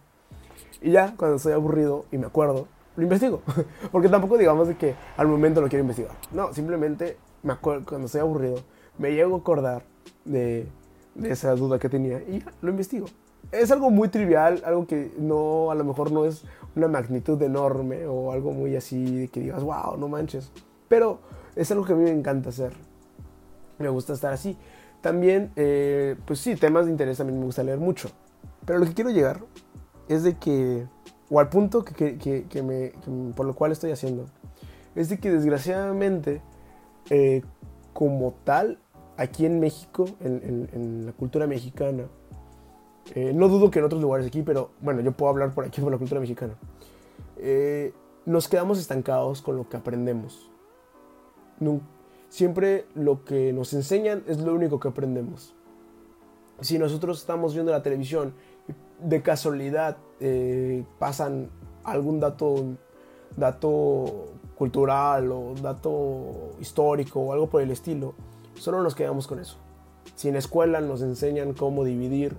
Y 0.81 0.93
ya, 0.93 1.15
cuando 1.17 1.37
estoy 1.37 1.53
aburrido 1.53 2.07
y 2.13 2.19
me 2.19 2.27
acuerdo, 2.27 2.69
lo 2.97 3.03
investigo. 3.03 3.43
Porque 3.93 4.09
tampoco 4.09 4.39
digamos 4.39 4.69
que 4.77 4.95
al 5.17 5.29
momento 5.29 5.61
lo 5.61 5.69
quiero 5.69 5.83
investigar. 5.83 6.17
No, 6.33 6.53
simplemente 6.53 7.17
me 7.43 7.57
cuando 7.57 8.07
estoy 8.07 8.21
aburrido, 8.21 8.61
me 8.99 9.13
llego 9.13 9.37
a 9.37 9.39
acordar 9.39 9.83
de, 10.25 10.69
de 11.15 11.31
esa 11.31 11.55
duda 11.55 11.79
que 11.79 11.89
tenía 11.89 12.23
y 12.23 12.41
ya, 12.41 12.53
lo 12.63 12.71
investigo 12.71 13.07
es 13.53 13.71
algo 13.71 13.91
muy 13.91 14.09
trivial, 14.09 14.63
algo 14.65 14.87
que 14.87 15.13
no, 15.19 15.71
a 15.71 15.75
lo 15.75 15.85
mejor 15.85 16.13
no 16.13 16.25
es 16.25 16.45
una 16.75 16.89
magnitud 16.89 17.41
enorme 17.43 18.07
o 18.07 18.33
algo 18.33 18.53
muy 18.53 18.77
así 18.77 19.29
que 19.33 19.41
digas, 19.41 19.63
wow, 19.63 19.97
no 19.97 20.09
manches. 20.09 20.51
Pero 20.89 21.21
es 21.55 21.71
algo 21.71 21.85
que 21.85 21.93
a 21.93 21.97
mí 21.97 22.05
me 22.05 22.11
encanta 22.11 22.51
hacer. 22.51 22.73
Me 23.79 23.89
gusta 23.89 24.13
estar 24.13 24.33
así. 24.33 24.57
También, 25.01 25.53
eh, 25.57 26.17
pues 26.27 26.41
sí, 26.41 26.57
temas 26.57 26.87
de 26.87 26.93
interés 26.93 27.19
también 27.19 27.39
me 27.39 27.45
gusta 27.45 27.63
leer 27.63 27.79
mucho. 27.79 28.11
Pero 28.65 28.79
lo 28.79 28.87
que 28.87 28.95
quiero 28.95 29.11
llegar 29.11 29.41
es 30.09 30.23
de 30.23 30.37
que, 30.37 30.87
o 31.31 31.41
al 31.41 31.49
punto 31.49 31.85
que, 31.85 32.19
que, 32.19 32.63
me, 32.63 32.93
por 33.35 33.47
lo 33.47 33.55
cual 33.55 33.73
estoy 33.73 33.93
haciendo, 33.93 34.27
es 34.95 35.09
de 35.09 35.19
que 35.19 35.31
desgraciadamente, 35.31 36.43
eh, 37.11 37.43
como 37.93 38.35
tal, 38.45 38.79
aquí 39.17 39.47
en 39.47 39.61
México, 39.61 40.07
en 40.21 41.07
la 41.07 41.13
cultura 41.13 41.47
mexicana, 41.47 42.05
eh, 43.15 43.33
no 43.33 43.49
dudo 43.49 43.71
que 43.71 43.79
en 43.79 43.85
otros 43.85 44.03
lugares 44.03 44.27
aquí, 44.27 44.43
pero 44.43 44.71
bueno, 44.81 45.01
yo 45.01 45.13
puedo 45.13 45.31
hablar 45.31 45.55
por 45.55 45.65
aquí 45.65 45.81
por 45.81 45.93
la 45.93 45.99
cultura 45.99 46.21
mexicana. 46.21 46.55
Nos 48.25 48.49
quedamos 48.49 48.81
estancados 48.81 49.41
con 49.41 49.57
lo 49.57 49.69
que 49.69 49.77
aprendemos. 49.77 50.51
Siempre 52.29 52.87
lo 52.95 53.25
que 53.25 53.53
nos 53.53 53.73
enseñan 53.73 54.23
es 54.27 54.39
lo 54.39 54.55
único 54.55 54.81
que 54.81 54.89
aprendemos. 54.89 55.55
Si 56.61 56.79
nosotros 56.79 57.19
estamos 57.19 57.55
viendo 57.55 57.73
la 57.73 57.83
televisión 57.83 58.35
de 59.01 59.23
casualidad 59.23 59.99
eh, 60.21 60.85
pasan 60.99 61.51
algún 61.85 62.19
dato, 62.19 62.65
dato 63.37 64.27
cultural 64.57 65.31
o 65.33 65.55
dato 65.61 66.53
histórico 66.61 67.21
o 67.21 67.33
algo 67.33 67.49
por 67.49 67.61
el 67.61 67.71
estilo, 67.71 68.15
solo 68.55 68.83
nos 68.83 68.95
quedamos 68.95 69.27
con 69.27 69.39
eso. 69.39 69.59
Si 70.15 70.29
en 70.29 70.35
la 70.35 70.41
escuela 70.41 70.81
nos 70.81 71.03
enseñan 71.03 71.53
cómo 71.53 71.85
dividir, 71.85 72.37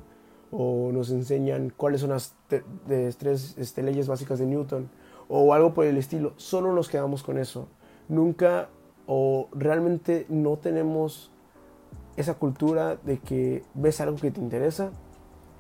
o 0.52 0.92
nos 0.94 1.10
enseñan 1.12 1.74
cuáles 1.76 2.02
son 2.02 2.12
las 2.12 2.34
tres 2.48 3.56
este, 3.58 3.84
leyes 3.84 4.08
básicas 4.08 4.40
de 4.40 4.46
Newton 4.46 4.90
o 5.28 5.54
algo 5.54 5.74
por 5.74 5.86
el 5.86 5.98
estilo. 5.98 6.34
Solo 6.38 6.74
nos 6.74 6.88
quedamos 6.88 7.24
con 7.24 7.38
eso. 7.38 7.68
Nunca 8.08 8.70
o 9.08 9.48
realmente 9.54 10.26
no 10.30 10.58
tenemos 10.58 11.32
esa 12.18 12.34
cultura 12.36 12.98
de 12.98 13.20
que 13.20 13.64
ves 13.74 14.02
algo 14.02 14.18
que 14.18 14.32
te 14.32 14.42
interesa 14.42 14.92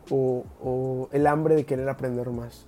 o, 0.10 1.10
el 1.12 1.28
hambre 1.28 1.56
de 1.56 1.66
querer 1.66 1.90
aprender 1.90 2.30
más. 2.30 2.66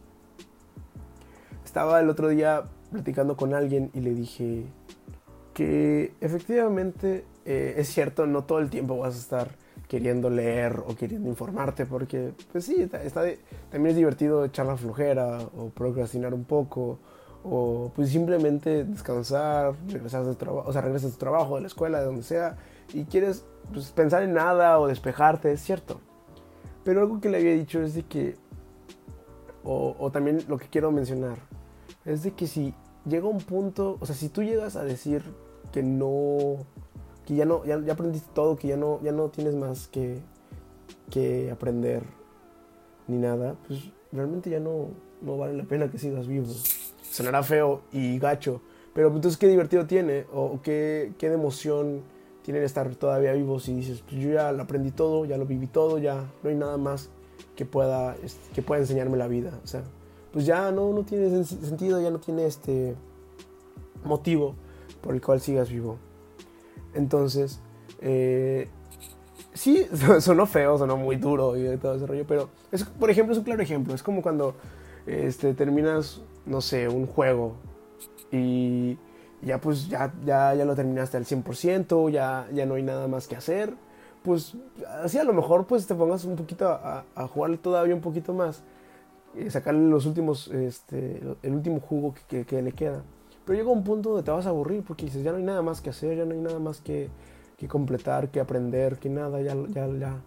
Estaba 1.63 1.99
el 1.99 2.09
otro 2.09 2.29
día 2.29 2.63
platicando 2.91 3.37
con 3.37 3.53
alguien 3.53 3.91
y 3.93 3.99
le 3.99 4.13
dije 4.13 4.63
que 5.53 6.13
efectivamente 6.21 7.25
eh, 7.45 7.75
es 7.77 7.89
cierto, 7.89 8.25
no 8.25 8.43
todo 8.43 8.59
el 8.59 8.69
tiempo 8.69 8.97
vas 8.97 9.15
a 9.15 9.19
estar 9.19 9.55
queriendo 9.87 10.29
leer 10.29 10.81
o 10.85 10.95
queriendo 10.95 11.29
informarte 11.29 11.85
porque, 11.85 12.31
pues 12.51 12.65
sí, 12.65 12.87
también 12.87 13.87
es 13.87 13.95
divertido 13.95 14.45
echar 14.45 14.67
la 14.67 14.77
flojera 14.77 15.39
o 15.57 15.69
procrastinar 15.69 16.33
un 16.33 16.43
poco 16.43 16.99
o 17.43 17.91
pues 17.95 18.09
simplemente 18.09 18.83
descansar, 18.83 19.75
regresar 19.87 20.25
de 20.25 20.35
trabajo, 20.35 20.69
o 20.69 20.73
sea, 20.73 20.81
regresas 20.81 21.11
de 21.11 21.17
trabajo, 21.17 21.55
de 21.55 21.61
la 21.61 21.67
escuela, 21.67 21.99
de 21.99 22.05
donde 22.05 22.23
sea 22.23 22.57
y 22.93 23.05
quieres 23.05 23.45
pues, 23.73 23.91
pensar 23.91 24.23
en 24.23 24.33
nada 24.33 24.79
o 24.79 24.87
despejarte, 24.87 25.51
es 25.51 25.61
cierto. 25.61 25.99
Pero 26.83 27.01
algo 27.01 27.21
que 27.21 27.29
le 27.29 27.37
había 27.37 27.53
dicho 27.53 27.81
es 27.81 27.93
de 27.93 28.03
que, 28.03 28.35
o, 29.63 29.95
o 29.99 30.11
también 30.11 30.43
lo 30.47 30.57
que 30.57 30.67
quiero 30.67 30.91
mencionar, 30.91 31.37
es 32.05 32.23
de 32.23 32.31
que 32.31 32.47
si 32.47 32.73
llega 33.05 33.27
un 33.27 33.39
punto, 33.39 33.97
o 33.99 34.05
sea, 34.05 34.15
si 34.15 34.29
tú 34.29 34.43
llegas 34.43 34.75
a 34.75 34.83
decir 34.83 35.23
que 35.71 35.83
no, 35.83 36.65
que 37.25 37.35
ya 37.35 37.45
no, 37.45 37.63
ya, 37.65 37.75
aprendiste 37.91 38.29
todo, 38.33 38.55
que 38.57 38.67
ya 38.67 38.77
no, 38.77 38.99
ya 39.01 39.11
no 39.11 39.29
tienes 39.29 39.55
más 39.55 39.87
que, 39.87 40.19
que 41.09 41.51
aprender 41.51 42.03
ni 43.07 43.17
nada, 43.17 43.55
pues 43.67 43.91
realmente 44.11 44.49
ya 44.49 44.59
no, 44.59 44.89
no 45.21 45.37
vale 45.37 45.53
la 45.53 45.63
pena 45.63 45.89
que 45.91 45.97
sigas 45.97 46.27
vivo. 46.27 46.47
Sonará 47.09 47.43
feo 47.43 47.81
y 47.91 48.19
gacho, 48.19 48.61
pero 48.93 49.07
entonces 49.07 49.37
qué 49.37 49.47
divertido 49.47 49.85
tiene 49.87 50.25
o 50.31 50.59
qué, 50.61 51.13
qué 51.17 51.29
de 51.29 51.35
emoción 51.35 52.03
tiene 52.43 52.63
estar 52.63 52.95
todavía 52.95 53.33
vivos 53.33 53.67
y 53.69 53.75
dices, 53.75 54.01
pues 54.01 54.21
yo 54.21 54.31
ya 54.31 54.51
lo 54.51 54.63
aprendí 54.63 54.91
todo, 54.91 55.25
ya 55.25 55.37
lo 55.37 55.45
viví 55.45 55.67
todo, 55.67 55.99
ya 55.99 56.25
no 56.41 56.49
hay 56.49 56.55
nada 56.55 56.77
más 56.77 57.09
que 57.55 57.65
pueda, 57.65 58.15
que 58.55 58.61
pueda 58.61 58.81
enseñarme 58.81 59.17
la 59.17 59.27
vida. 59.27 59.59
O 59.63 59.67
sea, 59.67 59.83
pues 60.31 60.47
ya 60.47 60.71
no, 60.71 60.91
no 60.91 61.03
tiene 61.03 61.43
sentido, 61.43 62.01
ya 62.01 62.09
no 62.09 62.19
tiene 62.19 62.45
este 62.45 62.95
motivo 64.03 64.55
por 65.01 65.13
el 65.13 65.21
cual 65.21 65.41
sigas 65.41 65.69
vivo. 65.69 65.97
Entonces, 66.95 67.59
eh, 68.01 68.67
sí, 69.53 69.85
sonó 70.19 70.45
feo, 70.45 70.77
sonó 70.77 70.97
muy 70.97 71.17
duro 71.17 71.55
y 71.55 71.77
todo 71.77 71.95
ese 71.95 72.07
rollo, 72.07 72.25
pero 72.27 72.49
es, 72.71 72.83
por 72.83 73.09
ejemplo, 73.09 73.33
es 73.33 73.37
un 73.37 73.43
claro 73.43 73.61
ejemplo. 73.61 73.93
Es 73.93 74.01
como 74.01 74.21
cuando 74.21 74.55
este, 75.05 75.53
terminas, 75.53 76.21
no 76.45 76.61
sé, 76.61 76.87
un 76.87 77.05
juego 77.05 77.55
y 78.31 78.97
ya 79.41 79.59
pues 79.61 79.87
ya, 79.87 80.13
ya, 80.25 80.53
ya 80.53 80.65
lo 80.65 80.75
terminaste 80.75 81.17
al 81.17 81.25
100%, 81.25 82.09
ya, 82.09 82.47
ya 82.53 82.65
no 82.65 82.75
hay 82.75 82.83
nada 82.83 83.07
más 83.07 83.27
que 83.27 83.35
hacer. 83.35 83.73
Pues 84.23 84.55
así 85.01 85.17
a 85.17 85.23
lo 85.23 85.33
mejor 85.33 85.65
pues 85.65 85.87
te 85.87 85.95
pongas 85.95 86.25
un 86.25 86.35
poquito 86.35 86.67
a, 86.67 87.05
a 87.15 87.27
jugar 87.27 87.57
todavía 87.57 87.95
un 87.95 88.01
poquito 88.01 88.33
más. 88.33 88.63
Y 89.35 89.49
sacarle 89.49 89.87
los 89.89 90.05
últimos, 90.05 90.47
este, 90.47 91.21
el 91.43 91.53
último 91.53 91.79
jugo 91.79 92.15
que, 92.27 92.45
que 92.45 92.61
le 92.61 92.71
queda. 92.71 93.03
Pero 93.45 93.57
llega 93.57 93.71
un 93.71 93.83
punto 93.83 94.09
donde 94.09 94.23
te 94.23 94.31
vas 94.31 94.45
a 94.45 94.49
aburrir 94.49 94.83
porque 94.83 95.05
dices, 95.05 95.23
ya 95.23 95.31
no 95.31 95.37
hay 95.37 95.43
nada 95.43 95.61
más 95.61 95.81
que 95.81 95.91
hacer, 95.91 96.17
ya 96.17 96.25
no 96.25 96.33
hay 96.33 96.39
nada 96.39 96.59
más 96.59 96.81
que, 96.81 97.09
que 97.57 97.67
completar, 97.67 98.29
que 98.29 98.39
aprender, 98.39 98.97
que 98.97 99.09
nada, 99.09 99.41
ya, 99.41 99.55
ya, 99.69 99.87
ya, 99.87 100.17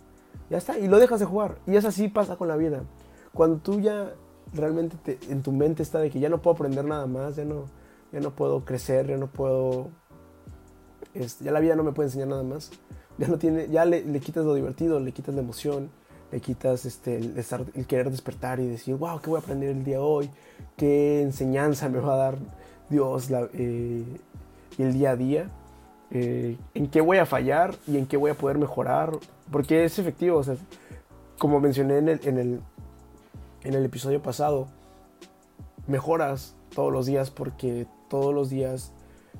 ya 0.48 0.58
está. 0.58 0.78
Y 0.78 0.88
lo 0.88 0.98
dejas 0.98 1.20
de 1.20 1.26
jugar. 1.26 1.58
Y 1.66 1.76
es 1.76 1.84
así 1.84 2.08
pasa 2.08 2.36
con 2.36 2.48
la 2.48 2.56
vida. 2.56 2.82
Cuando 3.34 3.58
tú 3.58 3.80
ya 3.80 4.12
realmente 4.52 4.96
te, 5.02 5.18
en 5.30 5.42
tu 5.42 5.52
mente 5.52 5.82
está 5.82 5.98
de 5.98 6.10
que 6.10 6.20
ya 6.20 6.28
no 6.28 6.42
puedo 6.42 6.54
aprender 6.54 6.84
nada 6.84 7.06
más, 7.06 7.36
ya 7.36 7.44
no, 7.44 7.66
ya 8.12 8.20
no 8.20 8.30
puedo 8.30 8.64
crecer, 8.64 9.06
ya 9.06 9.16
no 9.16 9.26
puedo... 9.26 9.88
Ya 11.40 11.52
la 11.52 11.60
vida 11.60 11.76
no 11.76 11.82
me 11.82 11.92
puede 11.92 12.08
enseñar 12.08 12.28
nada 12.28 12.42
más. 12.42 12.70
Ya, 13.18 13.28
no 13.28 13.38
tiene, 13.38 13.68
ya 13.68 13.84
le, 13.84 14.02
quitas 14.20 14.44
lo 14.44 14.54
divertido, 14.54 14.98
le 14.98 15.12
quitas 15.12 15.34
la 15.34 15.42
emoción, 15.42 15.90
le 16.30 16.40
quitas 16.40 16.86
este, 16.86 17.18
el, 17.18 17.86
querer 17.86 18.10
despertar 18.10 18.58
y 18.58 18.66
decir, 18.66 18.94
wow, 18.94 19.20
¿qué 19.20 19.28
voy 19.28 19.38
a 19.38 19.42
aprender 19.42 19.68
el 19.68 19.84
día 19.84 19.96
de 19.96 20.02
hoy? 20.02 20.30
¿Qué 20.76 21.20
enseñanza 21.20 21.90
me 21.90 22.00
va 22.00 22.14
a 22.14 22.16
dar 22.16 22.38
Dios 22.88 23.28
la, 23.30 23.48
eh, 23.52 24.04
el 24.78 24.92
día 24.92 25.10
a 25.10 25.16
día, 25.16 25.50
eh, 26.10 26.56
en 26.74 26.88
qué 26.88 27.00
voy 27.00 27.18
a 27.18 27.26
fallar 27.26 27.74
y 27.86 27.96
en 27.96 28.06
qué 28.06 28.16
voy 28.16 28.30
a 28.30 28.34
poder 28.34 28.58
mejorar, 28.58 29.12
porque 29.50 29.84
es 29.84 29.98
efectivo, 29.98 30.38
o 30.38 30.44
sea, 30.44 30.56
como 31.38 31.60
mencioné 31.60 31.98
en 31.98 32.08
el, 32.08 32.60
en 33.64 33.74
el 33.74 33.84
episodio 33.84 34.22
pasado, 34.22 34.68
mejoras 35.86 36.54
todos 36.74 36.92
los 36.92 37.06
días 37.06 37.30
porque 37.30 37.86
todos 38.08 38.34
los 38.34 38.50
días 38.50 38.92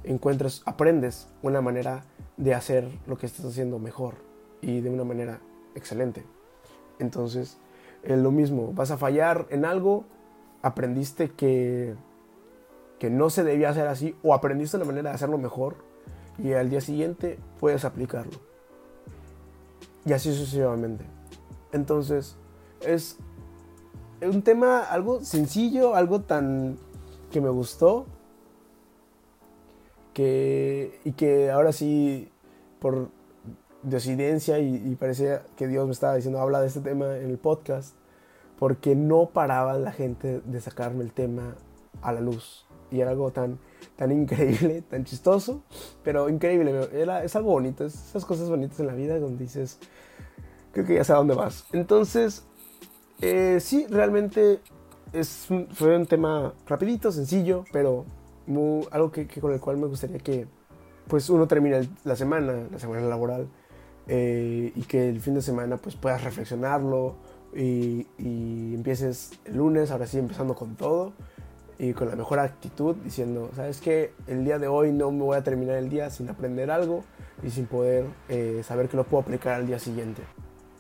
encuentras, 0.05 0.63
aprendes 0.65 1.29
una 1.43 1.61
manera 1.61 2.05
de 2.37 2.55
hacer 2.55 2.89
lo 3.07 3.19
que 3.19 3.27
estás 3.27 3.45
haciendo 3.45 3.79
mejor 3.79 4.15
y 4.61 4.81
de 4.81 4.91
una 4.91 5.05
manera 5.05 5.41
excelente. 5.75 6.25
Entonces, 6.99 7.59
es 8.03 8.19
lo 8.19 8.31
mismo, 8.31 8.73
vas 8.73 8.91
a 8.91 8.99
fallar 8.99 9.47
en 9.51 9.65
algo, 9.65 10.05
aprendiste 10.63 11.31
que 11.31 11.95
que 13.03 13.11
no 13.11 13.31
se 13.31 13.43
debía 13.43 13.71
hacer 13.71 13.89
así 13.89 14.15
o 14.23 14.33
aprendiste 14.33 14.79
la 14.79 14.85
manera 14.85 15.11
de 15.11 15.17
hacerlo 15.17 15.37
mejor 15.37 15.75
y 16.39 16.53
al 16.53 16.71
día 16.71 16.81
siguiente 16.81 17.37
puedes 17.59 17.85
aplicarlo. 17.85 18.39
Y 20.05 20.13
así 20.13 20.33
sucesivamente. 20.33 21.05
Entonces, 21.73 22.37
es 22.81 23.19
un 24.29 24.43
tema 24.43 24.81
algo 24.81 25.25
sencillo, 25.25 25.95
algo 25.95 26.21
tan 26.21 26.79
que 27.31 27.41
me 27.41 27.49
gustó 27.49 28.07
que, 30.13 31.01
y 31.05 31.13
que 31.13 31.51
ahora 31.51 31.73
sí, 31.73 32.31
por 32.79 33.09
decidencia 33.83 34.59
y, 34.59 34.97
parecía 34.97 35.43
que 35.57 35.67
Dios 35.67 35.87
me 35.87 35.93
estaba 35.93 36.15
diciendo, 36.15 36.41
habla 36.41 36.61
de 36.61 36.69
este 36.69 36.81
tema 36.81 37.17
en 37.17 37.31
el 37.31 37.39
podcast, 37.39 37.95
porque 38.59 38.95
no 38.95 39.31
paraba 39.31 39.75
la 39.79 39.93
gente 39.93 40.41
de 40.45 40.61
sacarme 40.61 41.03
el 41.03 41.13
tema 41.13 41.57
a 42.01 42.13
la 42.13 42.21
luz 42.21 42.67
y 42.91 43.01
era 43.01 43.11
algo 43.11 43.31
tan, 43.31 43.59
tan 43.97 44.13
increíble, 44.13 44.83
tan 44.91 45.05
chistoso, 45.05 45.63
pero 46.05 46.29
increíble. 46.29 46.89
Era, 46.93 47.25
es 47.25 47.35
algo 47.35 47.51
bonito, 47.51 47.85
es 47.85 47.95
esas 47.95 48.25
cosas 48.25 48.49
bonitas 48.49 48.79
en 48.81 48.87
la 48.87 48.95
vida 48.95 49.19
donde 49.19 49.45
dices, 49.45 49.79
creo 50.73 50.87
que 50.87 50.97
ya 50.97 51.05
sé 51.05 51.13
a 51.13 51.17
dónde 51.17 51.35
vas. 51.35 51.65
Entonces, 51.73 52.45
eh, 53.23 53.61
sí, 53.61 53.87
realmente 53.89 54.61
es 55.13 55.49
fue 55.73 55.97
un 55.97 56.07
tema 56.07 56.53
rapidito, 56.67 57.11
sencillo, 57.13 57.65
pero 57.73 58.05
algo 58.91 59.11
que, 59.11 59.27
con 59.27 59.53
el 59.53 59.61
cual 59.61 59.77
me 59.77 59.87
gustaría 59.87 60.19
que 60.19 60.47
pues 61.09 61.31
uno 61.31 61.47
termine 61.47 61.89
la 62.05 62.17
semana, 62.17 62.67
la 62.71 62.79
semana 62.79 63.03
laboral, 63.03 63.49
eh, 64.09 64.73
y 64.75 64.83
que 64.83 65.09
el 65.09 65.21
fin 65.21 65.35
de 65.35 65.43
semana 65.43 65.77
pues 65.77 65.97
puedas 65.97 66.23
reflexionarlo 66.25 67.15
y, 67.55 68.07
y 68.19 68.75
empieces 68.75 69.33
el 69.45 69.57
lunes, 69.57 69.91
ahora 69.91 70.07
sí 70.07 70.19
empezando 70.19 70.55
con 70.55 70.75
todo 70.77 71.13
y 71.79 71.93
con 71.95 72.09
la 72.09 72.17
mejor 72.17 72.39
actitud, 72.39 72.97
diciendo, 72.97 73.51
sabes 73.55 73.81
que 73.81 74.13
el 74.27 74.45
día 74.45 74.59
de 74.59 74.69
hoy 74.69 74.93
no 74.93 75.11
me 75.11 75.23
voy 75.23 75.37
a 75.37 75.43
terminar 75.43 75.77
el 75.77 75.89
día 75.89 76.11
sin 76.11 76.29
aprender 76.29 76.71
algo 76.71 77.05
y 77.43 77.51
sin 77.51 77.67
poder 77.67 78.07
eh, 78.29 78.63
saber 78.65 78.89
que 78.89 78.97
lo 78.97 79.05
puedo 79.05 79.23
aplicar 79.23 79.55
al 79.55 79.67
día 79.67 79.79
siguiente. 79.79 80.23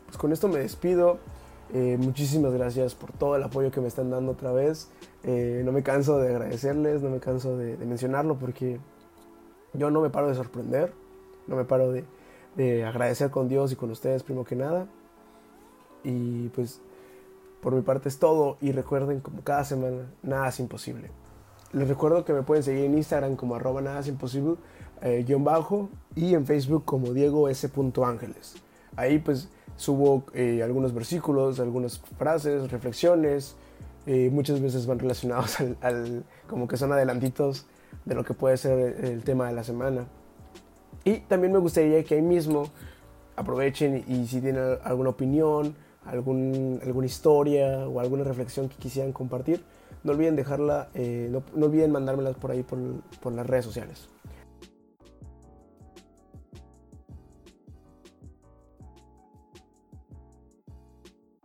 Pues 0.07 0.17
con 0.17 0.33
esto 0.33 0.49
me 0.49 0.59
despido. 0.59 1.19
Eh, 1.75 1.97
muchísimas 1.99 2.52
gracias 2.52 2.95
por 2.95 3.12
todo 3.12 3.37
el 3.37 3.43
apoyo 3.43 3.71
que 3.71 3.81
me 3.81 3.88
están 3.88 4.11
dando 4.11 4.33
otra 4.33 4.52
vez. 4.52 4.91
Eh, 5.25 5.62
no 5.64 5.73
me 5.73 5.83
canso 5.83 6.19
de 6.19 6.29
agradecerles, 6.29 7.02
no 7.02 7.11
me 7.11 7.19
canso 7.19 7.57
de, 7.57 7.76
mencionarlo 7.79 8.38
porque 8.38 8.79
yo 9.73 9.91
no 9.91 10.00
me 10.00 10.11
paro 10.11 10.29
de 10.29 10.35
sorprender, 10.35 10.93
no 11.47 11.57
me 11.57 11.64
paro 11.64 11.91
de, 11.91 12.05
de 12.57 12.85
agradecer 12.85 13.31
con 13.31 13.49
Dios 13.49 13.73
y 13.73 13.76
con 13.76 13.91
ustedes 13.91 14.23
primero 14.23 14.45
que 14.45 14.57
nada. 14.57 14.87
Y 16.05 16.49
pues 16.49 16.81
por 17.62 17.75
mi 17.75 17.83
parte 17.83 18.09
es 18.09 18.19
todo 18.19 18.59
y 18.61 18.73
recuerden 18.73 19.21
como 19.21 19.43
cada 19.43 19.64
semana, 19.64 20.11
nada 20.23 20.49
es 20.49 20.61
imposible. 20.61 21.11
Les 21.73 21.88
recuerdo 21.88 22.25
que 22.25 22.35
me 22.35 22.43
pueden 22.43 22.62
seguir 22.62 22.85
en 22.85 22.99
Instagram 22.99 23.37
como 23.37 23.55
arroba 23.55 23.81
nada 23.81 24.00
es 24.00 24.09
imposible, 24.09 24.57
eh, 25.00 25.25
guion 25.26 25.43
bajo, 25.43 25.88
y 26.14 26.35
en 26.35 26.45
Facebook 26.45 26.85
como 26.85 27.14
Diego 27.14 27.49
S. 27.49 27.71
Ángeles. 28.05 28.57
Ahí 28.97 29.19
pues 29.19 29.49
subo 29.77 30.25
eh, 30.35 30.63
algunos 30.63 30.95
versículos, 30.95 31.61
algunas 31.61 31.99
frases, 32.19 32.71
reflexiones, 32.71 33.57
eh, 34.07 34.31
muchas 34.33 34.61
veces 34.61 34.87
van 34.87 34.99
relacionados 34.99 35.57
al, 35.81 36.25
como 36.49 36.69
que 36.69 36.77
son 36.77 36.93
adelantitos 36.93 37.67
de 38.05 38.15
lo 38.15 38.25
que 38.25 38.35
puede 38.35 38.57
ser 38.57 39.05
el 39.05 39.23
tema 39.25 39.47
de 39.47 39.53
la 39.55 39.65
semana. 39.65 40.07
Y 41.05 41.19
también 41.21 41.53
me 41.53 41.59
gustaría 41.59 42.03
que 42.05 42.15
ahí 42.15 42.23
mismo 42.23 42.71
aprovechen 43.37 44.05
y 44.07 44.27
si 44.27 44.41
tienen 44.41 44.79
alguna 44.85 45.11
opinión, 45.11 45.75
algún, 46.05 46.81
alguna 46.85 47.07
historia 47.07 47.89
o 47.89 48.01
alguna 48.01 48.25
reflexión 48.25 48.69
que 48.69 48.77
quisieran 48.77 49.13
compartir, 49.13 49.63
no 50.05 50.13
olviden 50.13 50.37
dejarla, 50.37 50.89
eh, 50.95 51.29
no, 51.31 51.43
olviden 51.65 51.93
mandármelas 51.93 52.37
por 52.37 52.51
ahí 52.51 52.63
por, 52.63 52.79
por 53.21 53.33
las 53.33 53.47
redes 53.47 53.65
sociales. 53.65 54.09